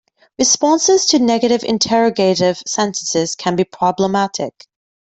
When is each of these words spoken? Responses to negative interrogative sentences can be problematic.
Responses 0.39 1.05
to 1.09 1.19
negative 1.19 1.61
interrogative 1.63 2.57
sentences 2.65 3.35
can 3.35 3.55
be 3.55 3.63
problematic. 3.65 4.65